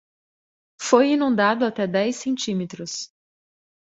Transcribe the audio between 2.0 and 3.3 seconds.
centímetros.